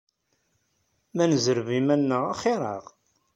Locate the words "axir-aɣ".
2.33-2.83